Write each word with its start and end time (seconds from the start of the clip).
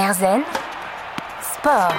Erzen 0.00 0.44
Sport. 1.42 1.94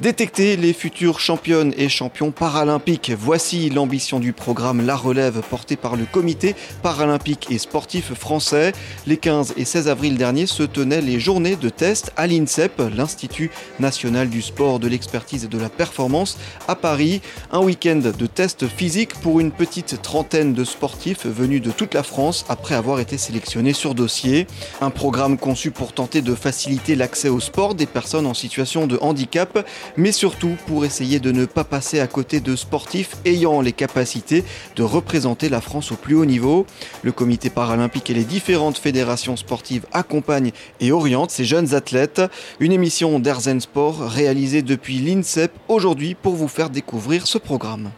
Détecter 0.00 0.56
les 0.56 0.72
futures 0.72 1.20
championnes 1.20 1.74
et 1.76 1.90
champions 1.90 2.30
paralympiques. 2.30 3.12
Voici 3.18 3.68
l'ambition 3.68 4.18
du 4.18 4.32
programme 4.32 4.86
La 4.86 4.96
Relève 4.96 5.42
porté 5.50 5.76
par 5.76 5.94
le 5.94 6.06
comité 6.06 6.56
paralympique 6.82 7.48
et 7.50 7.58
sportif 7.58 8.14
français. 8.14 8.72
Les 9.06 9.18
15 9.18 9.52
et 9.58 9.66
16 9.66 9.88
avril 9.88 10.16
dernier 10.16 10.46
se 10.46 10.62
tenaient 10.62 11.02
les 11.02 11.20
journées 11.20 11.54
de 11.54 11.68
test 11.68 12.12
à 12.16 12.26
l'INSEP, 12.26 12.80
l'Institut 12.96 13.50
national 13.78 14.30
du 14.30 14.40
sport, 14.40 14.78
de 14.78 14.88
l'expertise 14.88 15.44
et 15.44 15.48
de 15.48 15.58
la 15.58 15.68
performance 15.68 16.38
à 16.66 16.76
Paris. 16.76 17.20
Un 17.52 17.60
week-end 17.60 17.96
de 17.96 18.26
tests 18.26 18.68
physiques 18.68 19.12
pour 19.20 19.38
une 19.38 19.52
petite 19.52 20.00
trentaine 20.00 20.54
de 20.54 20.64
sportifs 20.64 21.26
venus 21.26 21.60
de 21.60 21.72
toute 21.72 21.92
la 21.92 22.04
France 22.04 22.46
après 22.48 22.74
avoir 22.74 23.00
été 23.00 23.18
sélectionnés 23.18 23.74
sur 23.74 23.94
dossier. 23.94 24.46
Un 24.80 24.88
programme 24.88 25.36
conçu 25.36 25.70
pour 25.70 25.92
tenter 25.92 26.22
de 26.22 26.34
faciliter 26.34 26.96
l'accès 26.96 27.28
au 27.28 27.38
sport 27.38 27.74
des 27.74 27.84
personnes 27.84 28.24
en 28.24 28.32
situation 28.32 28.86
de 28.86 28.96
handicap 29.02 29.62
mais 29.96 30.12
surtout 30.12 30.56
pour 30.66 30.84
essayer 30.84 31.20
de 31.20 31.32
ne 31.32 31.44
pas 31.44 31.64
passer 31.64 32.00
à 32.00 32.06
côté 32.06 32.40
de 32.40 32.56
sportifs 32.56 33.16
ayant 33.24 33.60
les 33.60 33.72
capacités 33.72 34.44
de 34.76 34.82
représenter 34.82 35.48
la 35.48 35.60
France 35.60 35.92
au 35.92 35.96
plus 35.96 36.14
haut 36.14 36.24
niveau. 36.24 36.66
Le 37.02 37.12
comité 37.12 37.50
paralympique 37.50 38.10
et 38.10 38.14
les 38.14 38.24
différentes 38.24 38.78
fédérations 38.78 39.36
sportives 39.36 39.86
accompagnent 39.92 40.52
et 40.80 40.92
orientent 40.92 41.30
ces 41.30 41.44
jeunes 41.44 41.74
athlètes. 41.74 42.22
Une 42.58 42.72
émission 42.72 43.18
d'Erzen 43.18 43.60
Sport 43.60 44.00
réalisée 44.00 44.62
depuis 44.62 44.98
l'INSEP 44.98 45.52
aujourd'hui 45.68 46.14
pour 46.14 46.34
vous 46.34 46.48
faire 46.48 46.70
découvrir 46.70 47.26
ce 47.26 47.38
programme. 47.38 47.90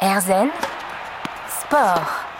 Erzen 0.00 0.48
Sport. 1.60 2.31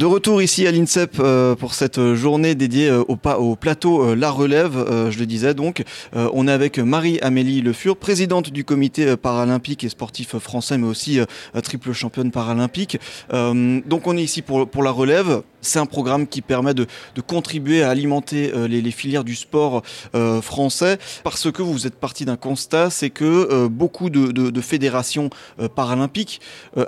De 0.00 0.06
retour 0.06 0.42
ici 0.42 0.66
à 0.66 0.72
l'INSEP 0.72 1.18
euh, 1.20 1.54
pour 1.54 1.72
cette 1.72 2.14
journée 2.14 2.56
dédiée 2.56 2.88
euh, 2.88 3.04
au, 3.06 3.16
au, 3.38 3.54
plateau 3.54 4.02
euh, 4.02 4.16
La 4.16 4.28
Relève, 4.28 4.84
je 5.10 5.16
le 5.16 5.24
disais 5.24 5.54
donc. 5.54 5.84
on 6.14 6.48
est 6.48 6.52
avec 6.52 6.80
Marie-Amélie 6.80 7.60
Le 7.60 7.72
Fur, 7.72 7.96
présidente 7.96 8.50
du 8.50 8.64
comité 8.64 9.16
paralympique 9.16 9.84
et 9.84 9.88
sportif 9.88 10.36
français, 10.38 10.78
mais 10.78 10.86
aussi 10.86 11.20
triple 11.62 11.92
championne 11.92 12.32
paralympique. 12.32 12.98
donc 13.30 14.06
on 14.06 14.16
est 14.16 14.22
ici 14.22 14.42
pour 14.42 14.82
La 14.82 14.90
Relève. 14.90 15.42
C'est 15.64 15.78
un 15.78 15.86
programme 15.86 16.26
qui 16.26 16.42
permet 16.42 16.74
de, 16.74 16.86
contribuer 17.26 17.82
à 17.82 17.90
alimenter 17.90 18.52
les, 18.68 18.82
les, 18.82 18.90
filières 18.90 19.24
du 19.24 19.34
sport 19.34 19.82
français 20.42 20.98
parce 21.22 21.50
que 21.50 21.62
vous 21.62 21.86
êtes 21.86 21.96
parti 21.96 22.24
d'un 22.24 22.36
constat, 22.36 22.90
c'est 22.90 23.10
que 23.10 23.66
beaucoup 23.66 24.10
de, 24.10 24.60
fédérations 24.60 25.30
paralympiques 25.74 26.40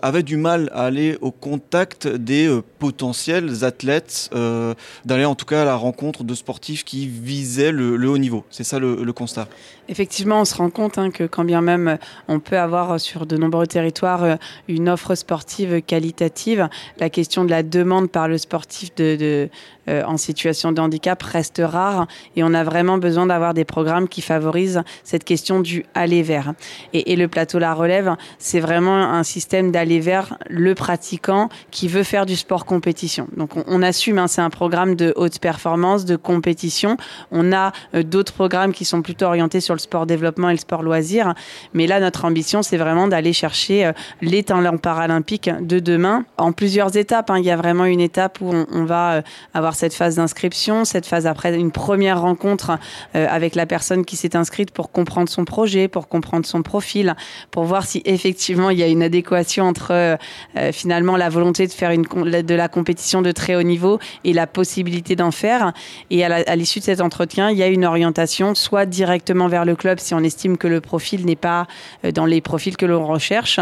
avaient 0.03 0.23
du 0.23 0.37
mal 0.37 0.71
à 0.73 0.85
aller 0.85 1.17
au 1.21 1.31
contact 1.31 2.07
des 2.07 2.61
potentiels 2.79 3.65
athlètes 3.65 4.31
euh, 4.35 4.75
d'aller 5.05 5.25
en 5.25 5.35
tout 5.35 5.47
cas 5.47 5.63
à 5.63 5.65
la 5.65 5.77
rencontre 5.77 6.25
de 6.25 6.35
sportifs 6.35 6.85
qui 6.85 7.07
visaient 7.07 7.73
le, 7.73 8.09
haut 8.09 8.19
niveau. 8.19 8.45
C'est 8.51 8.65
ça 8.65 8.79
le, 8.79 9.13
constat. 9.13 9.49
Effectivement, 9.89 10.41
on 10.41 10.45
se 10.45 10.55
rend 10.55 10.69
compte 10.71 10.99
hein, 10.99 11.11
que 11.11 11.25
quand 11.25 11.45
bien 11.45 11.63
même 11.63 11.99
on 12.29 12.41
peut 12.41 12.59
avoir 12.59 13.01
sur 13.01 13.25
de 13.27 13.37
nombreux 13.37 13.67
territoires 13.67 14.25
euh, 14.25 14.37
une 14.69 14.89
offre 14.89 15.15
sportive 15.15 15.81
qualitative, 15.83 16.69
la 16.99 17.09
question 17.09 17.45
de 17.45 17.51
la 17.51 17.63
demande 17.63 18.11
par 18.11 18.29
le 18.29 18.39
de, 19.17 19.51
euh, 19.89 20.03
en 20.05 20.17
situation 20.17 20.73
de 20.73 20.81
handicap 20.81 21.23
reste 21.23 21.63
rare 21.65 22.07
et 22.35 22.43
on 22.43 22.55
a 22.55 22.65
vraiment 22.65 22.99
besoin 22.99 23.27
d'avoir 23.27 23.55
des 23.55 23.65
programmes 23.65 24.09
qui 24.09 24.23
favorisent 24.23 24.83
cette 25.05 25.25
question 25.25 25.61
du 25.61 25.85
aller 25.95 26.23
vers. 26.23 26.53
Et, 26.93 27.17
le 27.17 27.29
plateau 27.29 27.59
La 27.59 27.73
Relève, 27.73 28.15
c'est 28.39 28.61
vraiment 28.61 28.97
un 28.97 29.23
système 29.23 29.73
d'aller 29.73 30.01
vers 30.01 30.37
le 30.51 30.75
pratiquant 30.75 31.49
qui 31.71 31.89
veut 31.89 32.03
faire 32.03 32.27
du 32.27 32.37
sport 32.37 32.67
compétitif 32.67 32.87
donc 33.37 33.51
on, 33.67 33.83
assume, 33.83 34.19
hein, 34.19 34.27
c'est 34.27 34.41
un 34.41 34.51
programme 34.51 34.95
de 34.95 35.13
haute 35.17 35.39
performance, 35.39 36.05
de 36.05 36.17
compétition. 36.17 36.97
On 37.31 37.53
a 37.53 37.73
euh, 37.95 38.03
d'autres 38.03 38.33
programmes 38.33 38.73
qui 38.73 38.85
sont 38.85 39.03
plutôt 39.03 39.27
orientés 39.27 39.61
sur 39.61 39.75
le 39.75 39.79
sport 39.79 40.07
développement 40.07 40.49
et 40.49 40.53
le 40.53 40.59
sport 40.59 40.83
loisir. 40.83 41.35
Mais 41.75 41.87
là, 41.87 42.01
notre 42.01 42.25
ambition, 42.25 42.63
c'est 42.63 42.77
vraiment 42.77 43.09
d'aller 43.09 43.33
chercher 43.33 43.87
euh, 43.87 43.93
les 44.23 44.43
talents 44.43 44.79
paralympiques 44.79 45.51
de 45.61 45.79
demain 45.79 46.25
en 46.39 46.53
plusieurs 46.53 46.97
étapes. 46.97 47.31
Hein. 47.31 47.39
Il 47.39 47.45
y 47.45 47.51
a 47.51 47.57
vraiment 47.57 47.85
une 47.85 48.01
étape 48.01 48.41
où 48.41 48.53
on, 48.53 48.85
va 48.85 49.23
avoir 49.53 49.75
cette 49.77 49.95
phase 49.95 50.17
d'inscription, 50.17 50.85
cette 50.85 51.07
phase 51.07 51.27
après 51.27 51.55
une 51.55 51.71
première 51.71 52.21
rencontre 52.21 52.79
avec 53.15 53.55
la 53.55 53.67
personne 53.67 54.05
qui 54.05 54.17
s'est 54.17 54.37
inscrite 54.37 54.71
pour 54.71 54.91
comprendre 54.91 55.29
son 55.29 55.45
projet, 55.45 55.89
pour 55.89 56.09
comprendre 56.09 56.47
son 56.47 56.63
profil, 56.63 57.15
pour 57.51 57.65
voir 57.65 57.85
si 57.85 58.03
effectivement 58.05 58.71
il 58.71 58.79
y 58.79 58.83
a 58.83 58.87
une 58.87 59.03
adéquation 59.03 59.67
entre 59.67 60.19
finalement 60.73 61.17
la 61.17 61.29
volonté 61.29 61.67
de 61.67 61.73
faire 61.73 61.91
une, 61.91 62.03
de 62.03 62.55
la 62.55 62.69
compétition 62.69 63.23
de 63.23 63.33
très 63.33 63.55
haut 63.55 63.63
niveau 63.63 63.99
et 64.25 64.33
la 64.33 64.47
possibilité 64.47 65.17
d'en 65.17 65.31
faire. 65.31 65.73
Et 66.11 66.25
à 66.25 66.57
l'issue 66.57 66.81
de 66.81 66.85
cet 66.85 67.01
entretien, 67.01 67.51
il 67.51 67.59
y 67.59 67.63
a 67.63 67.69
une 67.69 67.85
orientation, 67.85 68.55
soit 68.55 68.87
directement 68.87 69.49
vers 69.49 69.65
le 69.65 69.77
club 69.77 69.99
si 69.99 70.15
on 70.15 70.21
estime 70.21 70.57
que 70.57 70.69
le 70.69 70.81
profil 70.81 71.25
n'est 71.27 71.37
pas 71.37 71.67
euh, 72.05 72.13
dans 72.13 72.27
les 72.27 72.41
profils 72.41 72.77
que 72.77 72.87
l'on 72.87 73.07
recherche, 73.07 73.61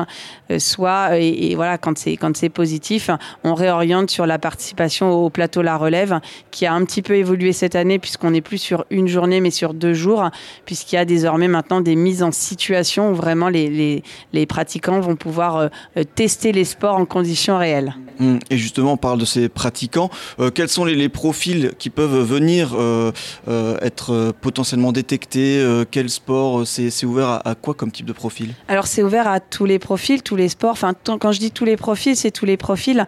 euh, 0.50 0.58
soit, 0.58 1.10
euh, 1.10 1.19
et, 1.20 1.54
voilà, 1.54 1.78
quand 1.78 1.97
c'est, 1.98 2.16
quand 2.16 2.36
c'est 2.36 2.48
positif, 2.48 3.10
on 3.42 3.54
réoriente 3.54 4.10
sur 4.10 4.26
la 4.26 4.38
participation 4.38 5.10
au 5.10 5.30
plateau 5.30 5.62
La 5.62 5.76
Relève, 5.76 6.03
qui 6.50 6.66
a 6.66 6.72
un 6.72 6.84
petit 6.84 7.03
peu 7.03 7.16
évolué 7.16 7.53
cette 7.53 7.76
année, 7.76 7.98
puisqu'on 7.98 8.31
n'est 8.31 8.41
plus 8.41 8.59
sur 8.59 8.84
une 8.91 9.09
journée, 9.09 9.41
mais 9.41 9.50
sur 9.50 9.75
deux 9.75 9.94
jours, 9.94 10.31
puisqu'il 10.65 10.97
y 10.97 10.98
a 10.98 11.04
désormais 11.04 11.48
maintenant 11.48 11.81
des 11.81 11.97
mises 11.97 12.22
en 12.22 12.32
situation 12.32 13.10
où 13.10 13.15
vraiment 13.15 13.48
les, 13.48 13.69
les, 13.69 14.03
les 14.32 14.47
pratiquants 14.47 15.00
vont 15.00 15.16
pouvoir 15.16 15.70
tester 16.15 16.53
les 16.53 16.65
sports 16.65 16.97
en 16.97 17.04
conditions 17.04 17.59
réelles. 17.59 17.94
Hum, 18.20 18.38
et 18.50 18.59
justement, 18.59 18.97
parle 18.97 19.19
de 19.19 19.25
ces 19.25 19.48
pratiquants. 19.48 20.10
Euh, 20.38 20.50
quels 20.50 20.69
sont 20.69 20.84
les, 20.84 21.09
profils 21.09 21.72
qui 21.78 21.91
peuvent 21.91 22.22
venir 22.22 22.72
euh, 22.75 23.12
euh, 23.48 23.76
être 23.82 24.32
potentiellement 24.41 24.92
détectés 24.92 25.65
Quel 25.91 26.09
sport 26.09 26.66
C'est 26.66 27.04
ouvert 27.04 27.41
à, 27.44 27.54
quoi 27.54 27.75
comme 27.75 27.91
type 27.91 28.06
de 28.06 28.12
profil? 28.12 28.54
Alors 28.69 28.86
c'est 28.86 29.03
ouvert 29.03 29.28
à 29.28 29.41
tous 29.41 29.65
les 29.65 29.78
profils, 29.78 30.22
tous 30.22 30.36
les 30.36 30.48
sports. 30.48 30.72
Enfin, 30.72 30.92
quand 31.04 31.32
je 31.32 31.38
dis 31.38 31.50
tous 31.50 31.65
les 31.65 31.76
profils, 31.76 32.16
c'est 32.16 32.31
tous 32.31 32.47
les 32.47 32.56
profils 32.56 33.06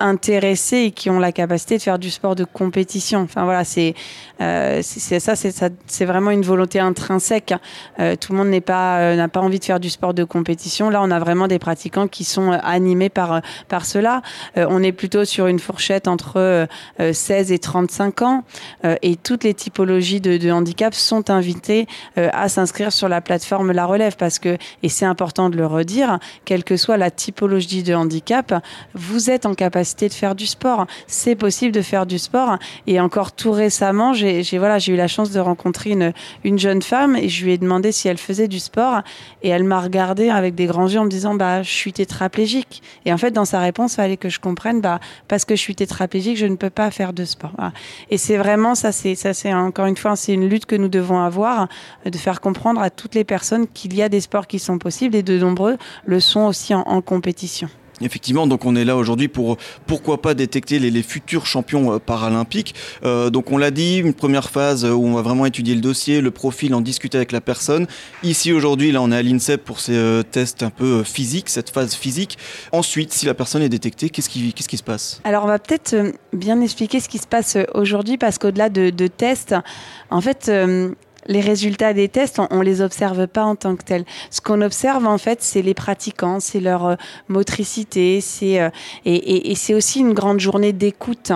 intéressés 0.00 0.78
et 0.78 0.90
qui 0.92 1.10
ont 1.10 1.18
la 1.18 1.32
capacité 1.32 1.78
de 1.78 1.82
faire 1.82 1.98
du 1.98 2.10
sport 2.10 2.31
de 2.34 2.44
compétition. 2.44 3.20
Enfin 3.20 3.44
voilà, 3.44 3.64
c'est 3.64 3.94
c'est 4.38 5.20
ça, 5.20 5.34
c'est 5.36 6.04
vraiment 6.04 6.32
une 6.32 6.42
volonté 6.42 6.80
intrinsèque. 6.80 7.54
tout 7.96 8.32
le 8.32 8.38
monde 8.38 8.48
n'est 8.48 8.60
pas 8.60 9.14
n'a 9.14 9.28
pas 9.28 9.40
envie 9.40 9.60
de 9.60 9.64
faire 9.64 9.78
du 9.78 9.88
sport 9.88 10.14
de 10.14 10.24
compétition. 10.24 10.90
Là, 10.90 11.00
on 11.02 11.12
a 11.12 11.20
vraiment 11.20 11.46
des 11.46 11.60
pratiquants 11.60 12.08
qui 12.08 12.24
sont 12.24 12.50
animés 12.50 13.08
par 13.08 13.40
par 13.68 13.86
cela. 13.86 14.20
on 14.56 14.82
est 14.82 14.92
plutôt 14.92 15.24
sur 15.24 15.46
une 15.46 15.60
fourchette 15.60 16.08
entre 16.08 16.66
16 16.98 17.50
euh, 17.50 17.54
et 17.54 17.58
35 17.58 18.22
ans 18.22 18.44
euh, 18.84 18.96
et 19.02 19.16
toutes 19.16 19.44
les 19.44 19.54
typologies 19.54 20.20
de, 20.20 20.50
handicap 20.50 20.94
sont 20.94 21.30
invitées 21.30 21.86
euh, 22.18 22.28
à 22.32 22.48
s'inscrire 22.48 22.92
sur 22.92 23.08
la 23.08 23.20
plateforme 23.20 23.72
La 23.72 23.86
Relève 23.86 24.16
parce 24.16 24.38
que, 24.38 24.58
et 24.82 24.88
c'est 24.88 25.04
important 25.04 25.50
de 25.50 25.56
le 25.56 25.66
redire, 25.66 26.18
quelle 26.44 26.64
que 26.64 26.76
soit 26.76 26.96
la 26.96 27.10
typologie 27.10 27.82
de 27.82 27.94
handicap, 27.94 28.62
vous 28.94 29.30
êtes 29.30 29.46
en 29.46 29.54
capacité 29.54 30.08
de 30.08 30.14
faire 30.14 30.34
du 30.34 30.46
sport. 30.46 30.86
C'est 31.06 31.36
possible 31.36 31.72
de 31.72 31.82
faire 31.82 32.06
du 32.06 32.11
sport 32.18 32.58
et 32.86 33.00
encore 33.00 33.32
tout 33.32 33.52
récemment, 33.52 34.12
j'ai 34.12 34.42
voilà, 34.58 34.78
eu 34.86 34.96
la 34.96 35.08
chance 35.08 35.30
de 35.30 35.40
rencontrer 35.40 35.90
une, 35.90 36.12
une 36.44 36.58
jeune 36.58 36.82
femme 36.82 37.16
et 37.16 37.28
je 37.28 37.44
lui 37.44 37.52
ai 37.52 37.58
demandé 37.58 37.92
si 37.92 38.08
elle 38.08 38.18
faisait 38.18 38.48
du 38.48 38.58
sport 38.58 39.02
et 39.42 39.48
elle 39.48 39.64
m'a 39.64 39.80
regardé 39.80 40.30
avec 40.30 40.54
des 40.54 40.66
grands 40.66 40.88
yeux 40.88 41.00
en 41.00 41.04
me 41.04 41.10
disant 41.10 41.34
bah 41.34 41.62
je 41.62 41.70
suis 41.70 41.92
tétraplégique 41.92 42.82
et 43.04 43.12
en 43.12 43.18
fait 43.18 43.30
dans 43.30 43.44
sa 43.44 43.60
réponse 43.60 43.92
il 43.94 43.96
fallait 43.96 44.16
que 44.16 44.28
je 44.28 44.40
comprenne 44.40 44.80
bah 44.80 45.00
parce 45.28 45.44
que 45.44 45.54
je 45.56 45.60
suis 45.60 45.74
tétraplégique, 45.74 46.36
je 46.36 46.46
ne 46.46 46.56
peux 46.56 46.70
pas 46.70 46.90
faire 46.90 47.12
de 47.12 47.24
sport. 47.24 47.52
Et 48.10 48.18
c'est 48.18 48.36
vraiment 48.36 48.74
ça, 48.74 48.92
c'est 48.92 49.14
ça, 49.14 49.34
c'est 49.34 49.52
encore 49.52 49.86
une 49.86 49.96
fois, 49.96 50.16
c'est 50.16 50.32
une 50.32 50.48
lutte 50.48 50.66
que 50.66 50.76
nous 50.76 50.88
devons 50.88 51.20
avoir, 51.20 51.68
de 52.04 52.16
faire 52.16 52.40
comprendre 52.40 52.80
à 52.80 52.90
toutes 52.90 53.14
les 53.14 53.24
personnes 53.24 53.66
qu'il 53.66 53.94
y 53.94 54.02
a 54.02 54.08
des 54.08 54.20
sports 54.20 54.46
qui 54.46 54.58
sont 54.58 54.78
possibles 54.78 55.16
et 55.16 55.22
de 55.22 55.38
nombreux 55.38 55.76
le 56.04 56.20
sont 56.20 56.42
aussi 56.42 56.74
en 56.74 57.00
compétition. 57.00 57.68
Effectivement, 58.04 58.46
donc 58.46 58.64
on 58.64 58.76
est 58.76 58.84
là 58.84 58.96
aujourd'hui 58.96 59.28
pour 59.28 59.56
pourquoi 59.86 60.20
pas 60.20 60.34
détecter 60.34 60.78
les, 60.78 61.02
futurs 61.02 61.46
champions 61.46 61.94
euh, 61.94 61.98
paralympiques. 61.98 62.74
Euh, 63.04 63.30
donc 63.30 63.50
on 63.50 63.58
l'a 63.58 63.70
dit, 63.70 63.98
une 63.98 64.14
première 64.14 64.50
phase 64.50 64.84
où 64.84 65.04
on 65.04 65.14
va 65.14 65.22
vraiment 65.22 65.46
étudier 65.46 65.74
le 65.74 65.80
dossier, 65.80 66.20
le 66.20 66.30
profil, 66.30 66.74
en 66.74 66.80
discuter 66.80 67.16
avec 67.18 67.32
la 67.32 67.40
personne. 67.40 67.86
Ici 68.22 68.52
aujourd'hui, 68.52 68.92
là 68.92 69.02
on 69.02 69.10
est 69.10 69.16
à 69.16 69.22
l'INSEP 69.22 69.64
pour 69.64 69.80
ces 69.80 69.94
euh, 69.94 70.22
tests 70.22 70.62
un 70.62 70.70
peu 70.70 71.02
physiques, 71.02 71.48
cette 71.48 71.70
phase 71.70 71.94
physique. 71.94 72.38
Ensuite, 72.72 73.12
si 73.12 73.26
la 73.26 73.34
personne 73.34 73.62
est 73.62 73.68
détectée, 73.68 74.10
qu'est-ce 74.10 74.28
qui, 74.28 74.76
se 74.76 74.82
passe? 74.82 75.20
Alors 75.24 75.44
on 75.44 75.48
va 75.48 75.58
peut-être 75.58 75.94
bien 76.32 76.60
expliquer 76.60 77.00
ce 77.00 77.08
qui 77.08 77.18
se 77.18 77.26
passe 77.26 77.56
aujourd'hui 77.74 78.16
parce 78.16 78.38
qu'au-delà 78.38 78.68
de, 78.68 78.90
de, 78.90 79.06
tests, 79.06 79.54
en 80.10 80.20
fait 80.20 80.50
les 81.26 81.40
résultats 81.40 81.92
des 81.92 82.08
tests, 82.08 82.40
on, 82.50 82.58
ne 82.58 82.64
les 82.64 82.80
observe 82.80 83.26
pas 83.26 83.44
en 83.44 83.56
tant 83.56 83.76
que 83.76 83.84
tels. 83.84 84.04
Ce 84.30 84.40
qu'on 84.40 84.60
observe 84.60 85.06
en 85.06 85.18
fait, 85.18 85.42
c'est 85.42 85.62
les 85.62 85.74
pratiquants, 85.74 86.40
c'est 86.40 86.60
leur 86.60 86.86
euh, 86.86 86.94
motricité, 87.28 88.20
c'est 88.20 88.60
euh, 88.60 88.70
et, 89.04 89.54
c'est 89.54 89.74
aussi 89.74 90.00
une 90.00 90.12
grande 90.12 90.40
journée 90.40 90.72
d'écoute. 90.72 91.32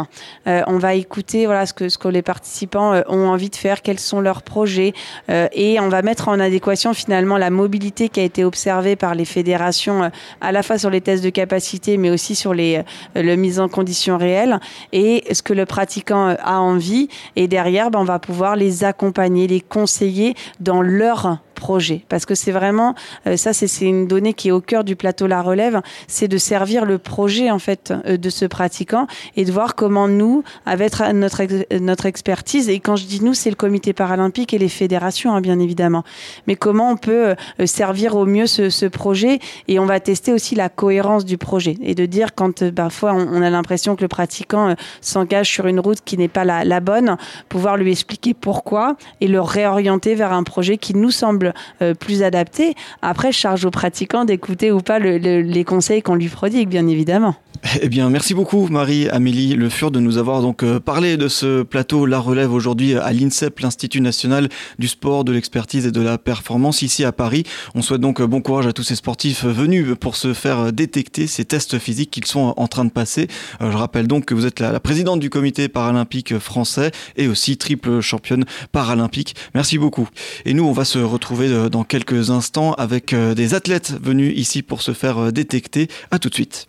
Euh, 0.47 0.63
on 0.67 0.79
va 0.79 0.95
écouter 0.95 1.47
voilà 1.47 1.67
ce 1.67 1.73
que 1.73 1.89
ce 1.89 1.99
que 1.99 2.09
les 2.09 2.23
participants 2.23 3.01
ont 3.09 3.29
envie 3.29 3.51
de 3.51 3.57
faire, 3.57 3.83
quels 3.83 3.99
sont 3.99 4.21
leurs 4.21 4.43
projets, 4.43 4.93
et 5.29 5.79
on 5.81 5.89
va 5.89 6.03
mettre 6.03 6.29
en 6.29 6.41
adéquation 6.41 6.95
finalement 6.95 7.37
la 7.37 7.51
mobilité 7.51 8.09
qui 8.09 8.21
a 8.21 8.23
été 8.23 8.45
observée 8.45 8.97
par 8.97 9.15
les 9.15 9.25
fédérations 9.25 10.11
à 10.41 10.53
la 10.53 10.63
fois 10.63 10.79
sur 10.79 10.91
les 10.91 11.01
tests 11.01 11.23
de 11.23 11.31
capacité, 11.31 11.97
mais 11.99 12.11
aussi 12.11 12.35
sur 12.35 12.55
les 12.55 12.83
le 13.15 13.37
mise 13.37 13.61
en 13.61 13.69
conditions 13.69 14.19
réelles 14.19 14.59
et 14.93 15.25
ce 15.33 15.43
que 15.43 15.53
le 15.53 15.67
pratiquant 15.67 16.37
a 16.43 16.59
envie. 16.59 17.09
Et 17.37 17.49
derrière, 17.49 17.91
ben, 17.91 18.01
on 18.01 18.05
va 18.05 18.19
pouvoir 18.19 18.57
les 18.57 18.85
accompagner, 18.85 19.47
les 19.47 19.61
conseiller 19.77 20.35
dans 20.59 20.81
leur 20.81 21.37
projet. 21.57 22.05
Parce 22.09 22.27
que 22.27 22.37
c'est 22.37 22.53
vraiment, 22.53 22.95
euh, 23.27 23.37
ça 23.37 23.53
c'est 23.53 23.85
une 23.85 24.07
donnée 24.07 24.35
qui 24.35 24.49
est 24.49 24.53
au 24.53 24.61
cœur 24.61 24.85
du 24.85 24.95
plateau 24.95 25.27
La 25.27 25.43
Relève, 25.43 25.81
c'est 26.07 26.29
de 26.29 26.39
servir 26.39 26.85
le 26.85 26.99
projet 26.99 27.51
en 27.51 27.59
fait 27.59 27.93
euh, 28.07 28.17
de 28.17 28.31
ce 28.31 28.45
pratiquant 28.45 29.09
et 29.37 29.45
de 29.45 29.51
voir 29.51 29.75
comment 29.75 30.07
nous, 30.07 30.45
avec 30.67 30.93
notre, 31.13 31.43
notre 31.81 32.07
expertise, 32.07 32.69
et 32.69 32.79
quand 32.79 32.95
je 32.95 33.07
dis 33.07 33.25
nous, 33.25 33.35
c'est 33.35 33.51
le 33.51 33.57
comité 33.57 33.93
paralympique 33.93 34.55
et 34.55 34.59
les 34.59 34.69
fédérations 34.69 35.35
hein, 35.35 35.41
bien 35.41 35.59
évidemment, 35.59 36.05
mais 36.47 36.55
comment 36.55 36.91
on 36.91 36.97
peut 36.97 37.35
euh, 37.61 37.67
servir 37.67 38.15
au 38.15 38.27
mieux 38.27 38.47
ce, 38.47 38.87
projet 38.87 39.41
et 39.67 39.79
on 39.81 39.87
va 39.87 39.99
tester 39.99 40.33
aussi 40.33 40.55
la 40.55 40.69
cohérence 40.69 41.25
du 41.25 41.39
projet 41.39 41.77
et 41.83 41.95
de 41.95 42.07
dire 42.07 42.35
quand 42.35 42.71
parfois 42.71 43.15
on, 43.15 43.43
a 43.43 43.51
l'impression 43.51 43.97
que 43.97 44.03
le 44.03 44.09
pratiquant 44.09 44.77
s'engage 45.01 45.51
sur 45.51 45.67
une 45.67 45.81
route 45.81 46.01
qui 46.05 46.19
n'est 46.19 46.29
pas 46.29 46.45
la 46.45 46.81
bonne, 46.81 47.17
pouvoir 47.49 47.77
lui 47.77 47.91
expliquer 47.91 48.35
pourquoi 48.35 48.97
et 49.21 49.29
le 49.29 49.41
réorienter 49.41 50.15
vers 50.15 50.33
un 50.33 50.43
projet 50.43 50.77
qui 50.77 50.95
nous 50.95 51.11
semble 51.11 51.46
euh, 51.83 51.95
plus 51.95 52.23
adapté. 52.23 52.75
Après, 53.03 53.33
charge 53.33 53.65
aux 53.65 53.71
pratiquants 53.71 54.25
d'écouter 54.25 54.71
ou 54.73 54.81
pas 54.81 54.99
les 54.99 55.65
conseils 55.65 56.03
qu'on 56.03 56.15
lui 56.15 56.29
prodigue, 56.29 56.69
bien 56.69 56.87
évidemment. 56.87 57.37
Eh 57.83 57.89
bien, 57.89 58.11
merci 58.11 58.35
beaucoup 58.35 58.69
Marie-Amélie 58.69 59.55
Le 59.55 59.69
Fur 59.69 59.91
de 59.91 60.01
nous 60.01 60.19
avoir 60.19 60.43
donc 60.43 60.63
euh, 60.63 60.79
parlé 60.81 61.17
de 61.17 61.29
ce 61.29 61.63
plateau 61.63 62.07
La 62.07 62.19
Relève 62.19 62.53
aujourd'hui 62.53 62.95
à 62.95 63.13
l'INSEP, 63.13 63.61
l'Institut 63.61 64.01
national 64.01 64.49
du 64.79 64.89
sport, 64.89 65.25
de 65.25 65.33
l'expertise 65.33 65.87
et 65.87 65.91
de 65.91 66.01
la 66.01 66.19
performance 66.19 66.83
ici 66.83 67.05
à 67.05 67.13
Paris. 67.13 67.45
On 67.75 67.83
souhaite 67.83 68.01
donc 68.01 68.21
euh, 68.21 68.27
bon 68.27 68.41
courage 68.41 68.67
à 68.67 68.73
tous 68.73 68.83
ces 68.83 68.95
sportifs 68.95 69.45
venus 69.45 69.95
pour 69.99 70.17
se 70.17 70.33
faire 70.33 70.73
détecter 70.73 71.27
ces 71.27 71.45
tests 71.45 71.79
physiques 71.79 72.11
qu'ils 72.11 72.27
sont 72.27 72.55
en 72.57 72.69
train 72.69 72.85
de 72.85 72.91
passer. 72.91 73.29
Je 73.61 73.77
rappelle 73.77 74.07
donc 74.07 74.27
que 74.27 74.35
vous 74.35 74.47
êtes 74.47 74.61
la, 74.61 74.79
présidente 74.81 75.21
du 75.21 75.31
comité 75.31 75.69
paralympique 75.69 76.39
français 76.39 76.91
et 77.17 77.29
aussi 77.29 77.57
triple 77.57 78.01
championne 78.01 78.45
paralympique. 78.73 79.35
Merci 79.55 79.79
beaucoup. 79.79 80.09
Et 80.45 80.55
nous, 80.55 80.65
on 80.65 80.73
va 80.73 80.85
se 80.85 80.99
retrouver 80.99 81.36
euh, 81.45 81.69
dans 81.69 81.85
quelques 81.85 82.31
instants 82.31 82.73
avec 82.75 83.13
euh, 83.13 83.35
des 83.35 83.55
athlètes 83.55 83.93
venus 84.03 84.37
ici 84.37 84.63
pour 84.63 84.83
se 84.83 84.93
faire 84.93 85.19
euh, 85.19 85.31
détecter. 85.31 85.89
À 86.11 86.19
tout 86.19 86.29
de 86.29 86.35
suite. 86.35 86.69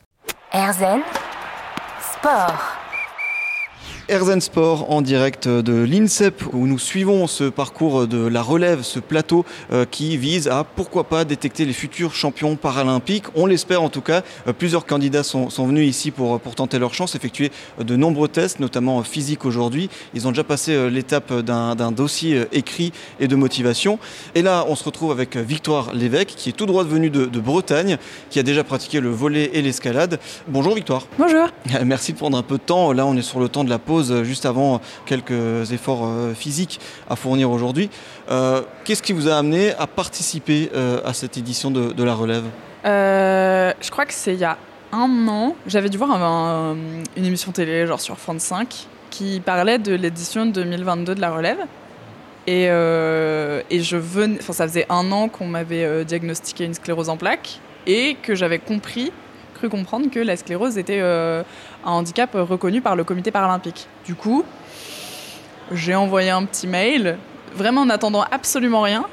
Erzen 4.10 4.40
Sport 4.40 4.90
en 4.90 5.02
direct 5.02 5.50
de 5.50 5.84
l'INSEP 5.84 6.42
où 6.54 6.66
nous 6.66 6.80
suivons 6.80 7.28
ce 7.28 7.44
parcours 7.44 8.08
de 8.08 8.26
la 8.26 8.42
relève, 8.42 8.82
ce 8.82 9.00
plateau 9.00 9.44
euh, 9.74 9.84
qui 9.84 10.16
vise 10.16 10.48
à 10.48 10.64
pourquoi 10.64 11.04
pas 11.04 11.26
détecter 11.26 11.66
les 11.66 11.74
futurs 11.74 12.14
champions 12.16 12.56
paralympiques. 12.56 13.26
On 13.36 13.46
l'espère 13.46 13.84
en 13.84 13.90
tout 13.90 14.00
cas. 14.00 14.22
Euh, 14.48 14.54
plusieurs 14.54 14.86
candidats 14.86 15.24
sont, 15.24 15.50
venus 15.50 15.90
ici 15.90 16.12
pour, 16.12 16.40
pour 16.40 16.56
tenter 16.56 16.80
leur 16.80 16.94
chance, 16.94 17.16
effectuer 17.16 17.52
de 17.80 17.98
nombreux 17.98 18.30
tests, 18.30 18.62
notamment 18.62 19.04
physiques 19.04 19.44
aujourd'hui. 19.44 19.90
Ils 20.14 20.26
ont 20.26 20.32
déjà 20.32 20.46
passé 20.46 20.72
euh, 20.72 20.90
l'étape 20.90 21.42
d'un 21.42 21.92
dossier 21.92 22.46
écrit 22.54 22.94
et 23.20 23.28
de 23.28 23.36
motivation. 23.36 24.00
Et 24.36 24.42
là, 24.42 24.64
on 24.70 24.76
se 24.76 24.86
retrouve 24.86 25.12
avec 25.12 25.36
Victoire 25.36 25.94
Lévesque 25.94 26.34
qui 26.38 26.48
est 26.48 26.54
tout 26.54 26.66
droit 26.66 26.86
venu 26.86 27.10
de, 27.10 27.26
de 27.26 27.40
Bretagne, 27.42 27.98
qui 28.30 28.40
a 28.40 28.44
déjà 28.44 28.64
pratiqué 28.64 29.02
le 29.02 29.10
volet 29.10 29.50
et 29.52 29.62
l'escalade. 29.62 30.18
Bonjour 30.48 30.76
Victoire. 30.76 31.08
Bonjour. 31.20 31.50
Merci 31.84 32.14
de 32.14 32.18
prendre 32.18 32.38
un 32.38 32.44
peu 32.44 32.56
de 32.56 32.64
temps. 32.64 32.94
Là, 32.94 33.06
on 33.06 33.18
est 33.18 33.22
sur 33.22 33.42
le 33.42 33.50
temps 33.50 33.66
de 33.66 33.70
la 33.70 33.80
pause 33.80 33.97
euh, 34.00 34.24
juste 34.24 34.46
avant 34.46 34.82
quelques 35.06 35.72
efforts 35.72 36.06
euh, 36.06 36.34
physiques 36.34 36.80
à 37.10 37.16
fournir 37.16 37.52
aujourd'hui. 37.52 37.90
Euh, 38.30 38.62
qu'est-ce 38.84 39.02
qui 39.02 39.14
vous 39.14 39.28
a 39.28 39.36
amené 39.36 39.74
à 39.74 39.88
participer 39.88 40.70
à 41.06 41.14
cette 41.14 41.38
édition 41.38 41.72
de, 41.72 42.04
la 42.04 42.14
relève? 42.14 42.44
Je 42.84 43.90
crois 43.90 44.06
que 44.06 44.14
c'est 44.14 44.34
il 44.34 44.40
y 44.40 44.46
a 44.46 44.58
un 44.92 45.28
an, 45.28 45.56
j'avais 45.66 45.90
dû 45.90 45.98
voir 45.98 46.12
une 46.16 47.26
émission 47.26 47.52
télé, 47.52 47.86
genre 47.86 48.00
sur 48.00 48.18
France 48.18 48.44
5, 48.44 48.88
qui 49.10 49.42
parlait 49.42 49.80
de 49.80 49.94
l'édition 49.94 50.46
2022 50.46 51.16
de 51.16 51.22
la 51.22 51.32
relève. 51.32 51.60
Et, 52.48 52.64
et 52.66 53.82
je 53.82 53.98
venais, 53.98 54.40
ça 54.42 54.68
faisait 54.68 54.86
un 54.90 55.12
an 55.12 55.28
qu'on 55.28 55.48
m'avait 55.48 56.06
diagnostiqué 56.06 56.66
une 56.66 56.74
sclérose 56.74 57.10
en 57.10 57.18
plaques 57.18 57.60
et 57.86 58.16
que 58.22 58.36
j'avais 58.36 58.60
compris 58.60 59.12
comprendre 59.66 60.12
que 60.12 60.20
la 60.20 60.38
sclérose 60.38 60.78
était 60.78 61.00
euh, 61.02 61.42
un 61.84 61.92
handicap 61.94 62.30
reconnu 62.34 62.82
par 62.82 62.96
le 62.96 63.04
comité 63.04 63.32
paralympique. 63.32 63.88
Du 64.06 64.14
coup, 64.14 64.46
j'ai 65.72 65.96
envoyé 65.96 66.30
un 66.30 66.46
petit 66.46 66.68
mail, 66.68 67.18
vraiment 67.56 67.82
en 67.82 67.90
attendant 67.90 68.24
absolument 68.32 68.82
rien. 68.82 69.06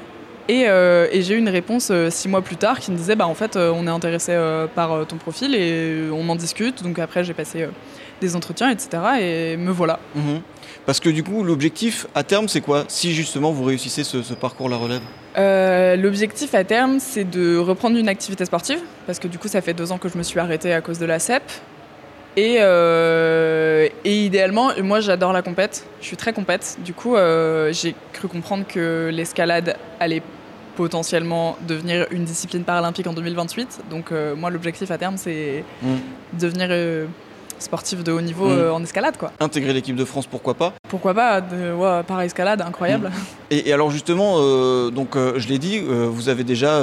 Et, 0.47 0.67
euh, 0.67 1.07
j'ai 1.11 1.33
eu 1.33 1.37
une 1.37 1.49
réponse 1.49 1.89
euh, 1.91 2.09
six 2.09 2.27
mois 2.27 2.41
plus 2.41 2.57
tard 2.57 2.79
qui 2.79 2.91
me 2.91 2.97
disait 2.97 3.15
bah 3.15 3.27
en 3.27 3.33
fait 3.33 3.57
on 3.57 3.87
est 3.87 3.91
intéressé 3.91 4.37
par 4.75 5.05
ton 5.07 5.17
profil 5.17 5.55
et 5.55 6.09
on 6.11 6.27
en 6.29 6.35
discute. 6.35 6.83
Donc 6.83 6.99
après 6.99 7.23
j'ai 7.23 7.33
passé 7.33 7.67
des 8.21 8.35
entretiens 8.35 8.69
etc. 8.69 8.89
Et 9.19 9.57
me 9.57 9.71
voilà. 9.71 9.99
Mhm. 10.15 10.41
Parce 10.85 10.99
que 10.99 11.09
du 11.09 11.23
coup, 11.23 11.43
l'objectif 11.43 12.05
à 12.13 12.23
terme, 12.23 12.47
c'est 12.47 12.61
quoi? 12.61 12.85
Si 12.87 13.13
justement 13.13 13.51
vous 13.51 13.63
réussissez 13.63 14.03
ce, 14.03 14.33
parcours 14.35 14.69
la 14.69 14.77
relève? 14.77 15.01
Euh, 15.37 15.95
L'objectif 15.95 16.53
à 16.53 16.63
terme, 16.63 16.99
c'est 16.99 17.23
de 17.23 17.57
reprendre 17.57 17.97
une 17.97 18.07
activité 18.07 18.45
sportive. 18.45 18.79
Parce 19.07 19.17
que 19.17 19.27
du 19.27 19.39
coup, 19.39 19.47
ça 19.47 19.61
fait 19.61 19.73
deux 19.73 19.91
ans 19.91 19.97
que 19.97 20.09
je 20.09 20.17
me 20.17 20.23
suis 20.23 20.39
arrêtée 20.39 20.73
à 20.73 20.81
cause 20.81 20.99
de 20.99 21.05
la 21.05 21.17
CEP. 21.17 21.43
Et, 22.37 22.57
euh, 22.59 23.87
et 24.03 24.25
idéalement, 24.25 24.71
moi 24.83 24.99
j'adore 24.99 25.31
la 25.31 25.41
compète, 25.41 25.87
je 26.01 26.07
suis 26.07 26.17
très 26.17 26.33
compète. 26.33 26.77
Du 26.83 26.93
coup, 26.93 27.15
euh, 27.15 27.71
j'ai 27.71 27.95
cru 28.13 28.27
comprendre 28.27 28.65
que 28.67 29.09
l'escalade 29.11 29.77
allait 29.99 30.21
potentiellement 30.75 31.57
devenir 31.65 32.05
une 32.11 32.25
discipline 32.25 32.63
paralympique 32.63 33.07
en 33.07 33.13
2028. 33.13 33.83
Donc 33.89 34.11
moi 34.35 34.49
l'objectif 34.49 34.91
à 34.91 34.97
terme 34.97 35.15
c'est 35.15 35.63
mmh. 35.81 35.87
devenir 36.33 36.69
sportif 37.59 38.03
de 38.03 38.11
haut 38.11 38.21
niveau 38.21 38.47
mm. 38.47 38.57
euh, 38.57 38.73
en 38.73 38.83
escalade. 38.83 39.17
Quoi. 39.17 39.31
Intégrer 39.39 39.73
l'équipe 39.73 39.95
de 39.95 40.05
France, 40.05 40.27
pourquoi 40.27 40.53
pas 40.53 40.73
Pourquoi 40.89 41.13
pas 41.13 41.41
de, 41.41 41.73
ouais, 41.73 42.03
Par 42.03 42.21
escalade, 42.21 42.61
incroyable. 42.61 43.09
Mm. 43.09 43.13
Et, 43.51 43.73
alors 43.73 43.91
justement, 43.91 44.37
euh, 44.39 44.89
donc 44.89 45.15
euh, 45.15 45.33
je 45.37 45.47
l'ai 45.47 45.59
dit, 45.59 45.79
vous 45.79 46.29
avez 46.29 46.43
déjà 46.43 46.81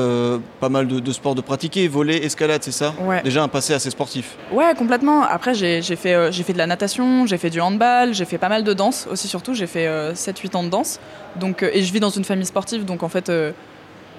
pas 0.60 0.68
mal 0.68 0.86
de, 0.86 1.12
sports 1.12 1.34
de 1.34 1.40
pratiquer, 1.40 1.88
voler, 1.88 2.16
escalade, 2.16 2.62
c'est 2.62 2.72
ça 2.72 2.94
ouais. 3.00 3.22
Déjà 3.22 3.42
un 3.42 3.48
passé 3.48 3.74
assez 3.74 3.90
sportif. 3.90 4.36
Ouais, 4.52 4.74
complètement. 4.76 5.22
Après, 5.22 5.54
j'ai 5.54 5.82
fait, 5.82 6.32
j'ai 6.32 6.42
fait 6.42 6.52
de 6.52 6.58
la 6.58 6.66
natation, 6.66 7.26
j'ai 7.26 7.38
fait 7.38 7.50
du 7.50 7.60
handball, 7.60 8.14
j'ai 8.14 8.24
fait 8.24 8.38
pas 8.38 8.48
mal 8.48 8.64
de 8.64 8.72
danse 8.72 9.08
aussi, 9.10 9.28
surtout. 9.28 9.54
J'ai 9.54 9.66
fait 9.66 10.12
7-8 10.12 10.56
ans 10.56 10.62
de 10.62 10.68
danse. 10.68 11.00
Donc, 11.36 11.62
et 11.62 11.82
je 11.82 11.92
vis 11.92 12.00
dans 12.00 12.10
une 12.10 12.24
famille 12.24 12.46
sportive, 12.46 12.84
donc 12.84 13.02
en 13.02 13.08
fait, 13.08 13.30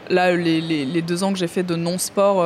là, 0.09 0.35
les, 0.35 0.61
les, 0.61 0.85
les, 0.85 1.01
deux 1.01 1.23
ans 1.23 1.31
que 1.31 1.39
j'ai 1.39 1.47
fait 1.47 1.63
de 1.63 1.75
non-sport 1.75 2.43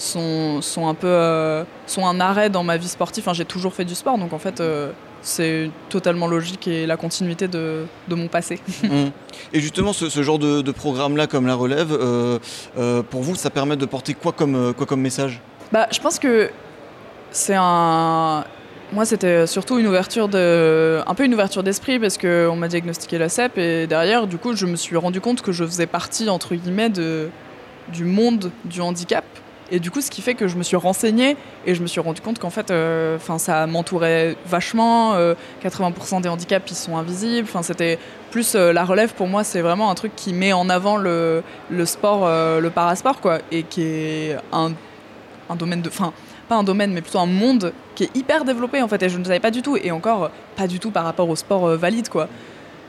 sont, 0.00 0.62
sont 0.62 0.88
un 0.88 0.94
peu 0.94 1.06
euh, 1.06 1.64
sont 1.86 2.06
un 2.06 2.20
arrêt 2.20 2.50
dans 2.50 2.64
ma 2.64 2.76
vie 2.76 2.88
sportive. 2.88 3.22
Enfin, 3.24 3.34
j'ai 3.34 3.44
toujours 3.44 3.74
fait 3.74 3.84
du 3.84 3.94
sport, 3.94 4.18
donc 4.18 4.32
en 4.32 4.38
fait, 4.38 4.60
euh, 4.60 4.90
c'est 5.22 5.70
totalement 5.88 6.26
logique 6.26 6.66
et 6.66 6.86
la 6.86 6.96
continuité 6.96 7.48
de, 7.48 7.84
de 8.08 8.14
mon 8.14 8.28
passé. 8.28 8.60
Mmh. 8.82 9.10
Et 9.52 9.60
justement, 9.60 9.92
ce, 9.92 10.08
ce 10.08 10.22
genre 10.22 10.38
de, 10.38 10.62
de 10.62 10.72
programme-là, 10.72 11.26
comme 11.26 11.46
la 11.46 11.54
relève, 11.54 11.92
euh, 11.92 12.38
pour 13.10 13.22
vous, 13.22 13.34
ça 13.34 13.50
permet 13.50 13.76
de 13.76 13.84
porter 13.84 14.14
quoi 14.14 14.32
comme, 14.32 14.72
quoi 14.74 14.86
comme 14.86 15.00
message? 15.00 15.40
Bah, 15.70 15.86
Je 15.92 16.00
pense 16.00 16.18
que 16.18 16.50
c'est 17.30 17.56
un. 17.56 18.44
Moi, 18.92 19.04
c'était 19.04 19.46
surtout 19.46 19.78
une 19.78 19.86
ouverture 19.86 20.28
de, 20.28 21.00
un 21.06 21.14
peu 21.14 21.24
une 21.24 21.34
ouverture 21.34 21.62
d'esprit 21.62 22.00
parce 22.00 22.18
qu'on 22.18 22.56
m'a 22.56 22.68
diagnostiqué 22.68 23.18
la 23.18 23.28
CEP 23.28 23.58
et 23.58 23.86
derrière, 23.86 24.26
du 24.26 24.38
coup, 24.38 24.56
je 24.56 24.66
me 24.66 24.76
suis 24.76 24.96
rendu 24.96 25.20
compte 25.20 25.42
que 25.42 25.52
je 25.52 25.64
faisais 25.64 25.86
partie 25.86 26.28
entre 26.28 26.54
guillemets 26.56 26.90
de, 26.90 27.28
du 27.92 28.04
monde 28.04 28.50
du 28.64 28.80
handicap 28.80 29.24
et 29.70 29.78
du 29.78 29.90
coup, 29.90 30.00
ce 30.00 30.10
qui 30.10 30.20
fait 30.20 30.34
que 30.34 30.48
je 30.48 30.56
me 30.56 30.62
suis 30.62 30.76
renseignée 30.76 31.36
et 31.64 31.74
je 31.74 31.82
me 31.82 31.86
suis 31.86 32.00
rendu 32.00 32.20
compte 32.20 32.38
qu'en 32.38 32.50
fait, 32.50 32.70
euh, 32.70 33.18
ça 33.38 33.66
m'entourait 33.66 34.36
vachement. 34.46 35.14
80% 35.14 35.16
euh, 35.16 36.20
des 36.20 36.28
handicaps, 36.28 36.70
ils 36.70 36.74
sont 36.74 36.96
invisibles. 36.96 37.46
Enfin, 37.48 37.62
c'était 37.62 37.98
plus 38.30 38.54
euh, 38.54 38.72
la 38.72 38.84
relève 38.84 39.14
pour 39.14 39.28
moi, 39.28 39.44
c'est 39.44 39.60
vraiment 39.60 39.90
un 39.90 39.94
truc 39.94 40.12
qui 40.16 40.32
met 40.32 40.52
en 40.52 40.68
avant 40.68 40.96
le, 40.96 41.42
le 41.70 41.86
sport, 41.86 42.26
le 42.26 42.68
parasport, 42.70 43.20
quoi, 43.20 43.38
et 43.52 43.62
qui 43.62 43.82
est 43.82 44.36
un, 44.52 44.72
un 45.48 45.56
domaine 45.56 45.82
de. 45.82 45.88
Enfin, 45.88 46.12
pas 46.48 46.56
un 46.56 46.64
domaine, 46.64 46.92
mais 46.92 47.00
plutôt 47.00 47.20
un 47.20 47.26
monde 47.26 47.72
qui 47.94 48.04
est 48.04 48.16
hyper 48.16 48.44
développé 48.44 48.82
en 48.82 48.88
fait. 48.88 49.00
Et 49.04 49.08
je 49.08 49.18
ne 49.18 49.24
savais 49.24 49.40
pas 49.40 49.52
du 49.52 49.62
tout. 49.62 49.76
Et 49.76 49.92
encore, 49.92 50.30
pas 50.56 50.66
du 50.66 50.80
tout 50.80 50.90
par 50.90 51.04
rapport 51.04 51.28
au 51.28 51.36
sport 51.36 51.68
valide, 51.76 52.08
quoi. 52.08 52.28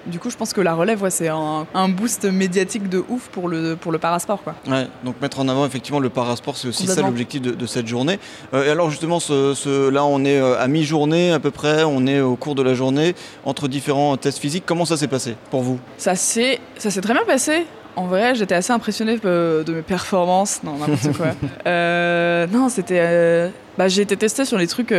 Du 0.08 0.20
coup, 0.20 0.30
je 0.30 0.38
pense 0.38 0.54
que 0.54 0.62
la 0.62 0.74
relève, 0.74 1.02
ouais, 1.04 1.10
c'est 1.10 1.28
un, 1.28 1.66
un 1.74 1.90
boost 1.90 2.26
médiatique 2.26 2.90
de 2.90 3.04
ouf 3.10 3.30
pour 3.30 3.48
le, 3.48 3.76
pour 3.76 3.92
le 3.92 3.98
parasport. 4.00 4.42
Quoi. 4.44 4.56
Ouais, 4.68 4.88
donc 5.04 5.22
mettre 5.22 5.40
en 5.40 5.48
avant 5.48 5.66
effectivement 5.66 6.00
le 6.00 6.10
parasport, 6.10 6.58
c'est 6.58 6.68
aussi 6.70 6.84
ça 6.88 7.02
l'objectif 7.10 7.42
de, 7.42 7.52
de 7.52 7.66
cette 7.66 7.88
journée. 7.88 8.20
Euh, 8.54 8.66
et 8.66 8.70
alors 8.70 8.90
justement, 8.90 9.20
ce, 9.20 9.54
ce- 9.54 9.90
là 9.90 10.04
on 10.06 10.24
est 10.26 10.40
euh, 10.40 10.60
à 10.60 10.68
mi-journée 10.68 11.32
à 11.32 11.40
peu 11.40 11.52
près, 11.52 11.84
on 11.84 12.08
est 12.08 12.20
au 12.22 12.36
cours 12.36 12.56
de 12.56 12.64
la 12.64 12.74
journée, 12.74 13.16
entre 13.46 13.68
différents 13.68 14.18
tests 14.18 14.40
physiques. 14.40 14.64
Comment 14.66 14.86
ça 14.86 14.98
s'est 14.98 15.08
passé 15.08 15.36
pour 15.52 15.62
vous? 15.62 15.80
Ça 15.98 16.16
s'est 16.16 17.02
très 17.02 17.14
bien 17.14 17.26
passé. 17.26 17.66
En 17.98 18.06
vrai, 18.08 18.36
j'étais 18.36 18.56
assez 18.56 18.72
impressionnée 18.72 19.20
euh, 19.26 19.64
de 19.64 19.74
mes 19.74 19.82
performances. 19.82 20.62
Non, 20.64 20.78
n'importe 20.78 21.18
quoi. 21.18 21.28
Euh, 21.68 22.48
non, 22.52 22.70
c'était. 22.70 23.00
euh, 23.02 23.50
bah, 23.78 23.88
j'ai 23.88 24.02
été 24.02 24.16
testée 24.18 24.46
sur 24.46 24.58
les 24.58 24.68
trucs. 24.68 24.92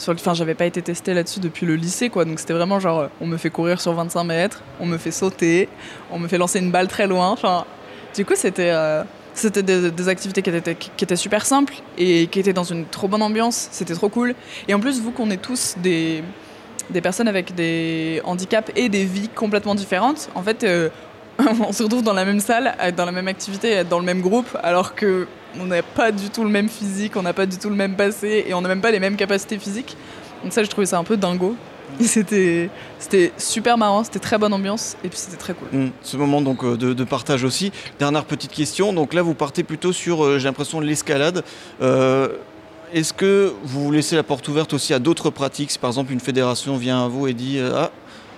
Sur 0.00 0.12
le... 0.12 0.18
Enfin, 0.18 0.34
j'avais 0.34 0.54
pas 0.54 0.66
été 0.66 0.82
testée 0.82 1.14
là-dessus 1.14 1.40
depuis 1.40 1.66
le 1.66 1.76
lycée, 1.76 2.08
quoi. 2.08 2.24
Donc 2.24 2.40
c'était 2.40 2.54
vraiment 2.54 2.80
genre, 2.80 3.00
euh, 3.00 3.06
on 3.20 3.26
me 3.26 3.36
fait 3.36 3.50
courir 3.50 3.80
sur 3.80 3.92
25 3.92 4.24
mètres, 4.24 4.62
on 4.80 4.86
me 4.86 4.98
fait 4.98 5.10
sauter, 5.10 5.68
on 6.10 6.18
me 6.18 6.26
fait 6.26 6.38
lancer 6.38 6.58
une 6.58 6.70
balle 6.70 6.88
très 6.88 7.06
loin. 7.06 7.28
Enfin, 7.28 7.64
du 8.14 8.24
coup, 8.24 8.34
c'était. 8.34 8.70
euh, 8.70 9.04
des, 9.54 10.08
activités 10.08 10.42
qui 10.42 10.50
étaient, 10.50 11.16
super 11.16 11.46
simples 11.46 11.74
et 11.96 12.26
qui 12.26 12.40
étaient 12.40 12.52
dans 12.52 12.64
une 12.64 12.84
trop 12.86 13.08
bonne 13.08 13.22
ambiance. 13.22 13.68
C'était 13.70 13.94
trop 13.94 14.08
cool. 14.08 14.34
Et 14.68 14.74
en 14.74 14.80
plus, 14.80 15.00
vous 15.00 15.12
qu'on 15.12 15.30
est 15.30 15.40
tous 15.40 15.76
des, 15.78 16.22
personnes 17.02 17.28
avec 17.28 17.54
des 17.54 18.20
handicaps 18.24 18.72
et 18.74 18.88
des 18.88 19.04
vies 19.04 19.28
complètement 19.28 19.74
différentes, 19.74 20.30
en 20.34 20.42
fait, 20.42 20.64
euh, 20.64 20.88
on 21.38 21.72
se 21.72 21.82
retrouve 21.82 22.02
dans 22.02 22.12
la 22.12 22.24
même 22.24 22.40
salle, 22.40 22.74
dans 22.96 23.04
la 23.04 23.12
même 23.12 23.28
activité, 23.28 23.84
dans 23.84 23.98
le 23.98 24.04
même 24.04 24.20
groupe, 24.20 24.58
alors 24.62 24.94
que 24.94 25.26
on 25.58 25.66
n'a 25.66 25.82
pas 25.82 26.12
du 26.12 26.28
tout 26.30 26.44
le 26.44 26.50
même 26.50 26.68
physique, 26.68 27.16
on 27.16 27.22
n'a 27.22 27.32
pas 27.32 27.46
du 27.46 27.56
tout 27.56 27.68
le 27.70 27.76
même 27.76 27.96
passé 27.96 28.44
et 28.46 28.54
on 28.54 28.60
n'a 28.60 28.68
même 28.68 28.80
pas 28.80 28.90
les 28.90 29.00
mêmes 29.00 29.16
capacités 29.16 29.58
physiques. 29.58 29.96
Donc 30.42 30.52
ça, 30.52 30.62
je 30.62 30.68
trouvais 30.68 30.86
ça 30.86 30.98
un 30.98 31.04
peu 31.04 31.16
dingo. 31.16 31.56
C'était 32.00 32.70
c'était 33.00 33.32
super 33.36 33.76
marrant, 33.76 34.04
c'était 34.04 34.20
très 34.20 34.38
bonne 34.38 34.52
ambiance 34.52 34.96
et 35.04 35.08
puis 35.08 35.18
c'était 35.18 35.36
très 35.36 35.54
cool. 35.54 35.66
Hmm, 35.72 35.88
Ce 36.02 36.16
moment 36.16 36.40
donc 36.40 36.62
euh, 36.62 36.76
de, 36.76 36.94
de 36.94 37.04
partage 37.04 37.42
aussi. 37.42 37.72
Dernière 37.98 38.24
petite 38.26 38.52
question, 38.52 38.92
donc 38.92 39.12
là 39.12 39.22
vous 39.22 39.34
partez 39.34 39.64
plutôt 39.64 39.92
sur, 39.92 40.24
euh, 40.24 40.38
j'ai 40.38 40.44
l'impression, 40.44 40.78
l'escalade. 40.78 41.42
Euh, 41.82 42.28
Est-ce 42.92 43.12
que 43.12 43.52
vous 43.64 43.90
laissez 43.90 44.14
la 44.14 44.22
porte 44.22 44.46
ouverte 44.46 44.72
aussi 44.72 44.94
à 44.94 45.00
d'autres 45.00 45.30
pratiques? 45.30 45.72
Si 45.72 45.80
par 45.80 45.90
exemple 45.90 46.12
une 46.12 46.20
fédération 46.20 46.76
vient 46.76 47.04
à 47.04 47.08
vous 47.08 47.26
et 47.26 47.34
dit 47.34 47.58
Ah, 47.60 47.90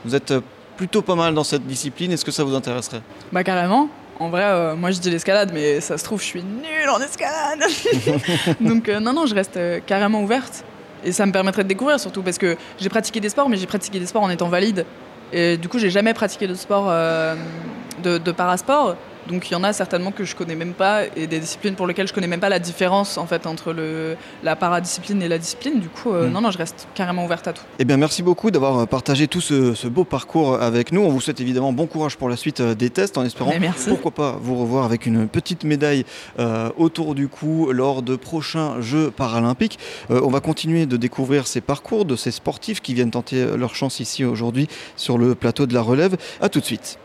vous 0.07 0.15
êtes 0.15 0.33
plutôt 0.79 1.03
pas 1.03 1.15
mal 1.15 1.35
dans 1.35 1.45
cette 1.45 1.67
discipline, 1.67 2.11
est-ce 2.11 2.25
que 2.25 2.33
ça 2.33 2.45
vous 2.45 2.55
intéresserait? 2.55 3.03
Bah 3.33 3.45
carrément. 3.45 3.89
En 4.23 4.29
vrai, 4.29 4.45
euh, 4.45 4.77
moi 4.77 4.93
je 4.93 5.01
dis 5.01 5.11
l'escalade, 5.11 5.51
mais 5.53 5.81
ça 5.81 5.99
se 5.99 6.05
trouve, 6.05 6.21
je 6.21 6.27
suis 6.27 6.45
nulle 6.45 6.89
en 6.89 7.01
escalade. 7.01 7.65
Donc 8.61 8.89
euh, 8.89 9.01
non, 9.01 9.13
non, 9.13 9.27
je 9.27 9.35
reste 9.35 9.57
euh, 9.57 9.81
carrément 9.85 10.23
ouverte. 10.23 10.65
Et 11.05 11.11
ça 11.11 11.27
me 11.27 11.33
permettrait 11.33 11.65
de 11.65 11.69
découvrir 11.69 11.99
surtout 11.99 12.23
parce 12.23 12.39
que 12.39 12.57
j'ai 12.79 12.89
pratiqué 12.89 13.19
des 13.19 13.31
sports, 13.31 13.49
mais 13.49 13.57
j'ai 13.57 13.67
pratiqué 13.67 13.99
des 13.99 14.07
sports 14.07 14.23
en 14.23 14.31
étant 14.31 14.49
valide. 14.49 14.87
Et 15.33 15.57
du 15.57 15.69
coup, 15.69 15.81
j'ai 15.81 15.91
jamais 15.91 16.15
pratiqué 16.15 16.47
de 16.47 16.55
sport 16.55 16.89
de, 16.89 18.19
de 18.19 18.33
parasport. 18.33 18.95
Donc 19.29 19.51
il 19.51 19.53
y 19.53 19.57
en 19.57 19.65
a 19.65 19.73
certainement 19.73 20.11
que 20.11 20.25
je 20.25 20.35
connais 20.35 20.55
même 20.55 20.73
pas 20.73 21.03
et 21.17 21.27
des 21.27 21.39
disciplines 21.39 21.75
pour 21.75 21.87
lesquelles 21.87 22.09
je 22.09 22.13
connais 22.13 22.27
même 22.27 22.41
pas 22.41 22.49
la 22.49 22.59
différence 22.59 23.19
en 23.19 23.27
fait 23.27 23.47
entre 23.47 23.73
le, 23.73 24.17
la 24.43 24.57
paradiscipline 24.57 25.23
et 25.23 25.29
la 25.29 25.39
discipline. 25.39 25.81
Du 25.81 25.89
coup, 25.89 26.13
euh, 26.13 26.29
Mm. 26.29 26.33
non, 26.33 26.41
non, 26.41 26.51
je 26.51 26.59
reste 26.59 26.89
carrément 26.95 27.25
ouverte 27.25 27.49
à 27.49 27.53
tout. 27.53 27.63
Eh 27.79 27.85
bien, 27.85 27.97
merci 27.97 28.23
beaucoup 28.23 28.51
d'avoir 28.51 28.79
euh, 28.79 28.87
partagé 28.87 29.27
tout 29.29 29.41
ce, 29.41 29.75
ce 29.75 29.89
beau 29.89 30.05
parcours 30.05 30.55
avec 30.61 30.93
nous. 30.93 31.01
On 31.03 31.09
vous 31.09 31.21
souhaite 31.21 31.41
évidemment 31.41 31.73
bon 31.73 31.87
courage 31.87 32.17
pour 32.17 32.29
la 32.29 32.37
suite 32.37 32.61
euh, 32.61 32.75
des 32.75 32.91
tests 32.91 33.19
en 33.19 33.25
espérant 33.25 33.53
merci. 33.61 33.89
pourquoi 33.89 34.11
pas 34.11 34.39
vous 34.41 34.57
revoir 34.57 34.85
avec 34.85 35.07
une 35.07 35.29
petite 35.29 35.65
médaille 35.65 36.05
euh, 36.39 36.71
autour 36.77 37.15
du 37.15 37.29
cou 37.29 37.71
lors 37.73 38.03
de 38.03 38.17
prochains 38.17 38.81
Jeux 38.81 39.11
paralympiques. 39.11 39.79
Euh, 40.11 40.21
on 40.25 40.29
va 40.31 40.41
continuer 40.41 40.87
de 40.87 40.97
découvrir 40.97 41.47
ces 41.47 41.61
parcours 41.61 42.05
de 42.05 42.17
ces 42.17 42.31
sportifs 42.31 42.81
qui 42.81 42.95
viennent 42.95 43.11
tenter 43.11 43.37
euh, 43.43 43.57
leur 43.57 43.75
chance 43.75 44.01
ici 44.01 44.25
aujourd'hui 44.25 44.69
sur 44.97 45.19
le 45.19 45.35
plateau 45.35 45.67
de 45.67 45.75
la 45.75 45.83
relève. 45.83 46.17
A 46.41 46.49
tout 46.49 46.61
de 46.61 46.65
suite. 46.65 46.99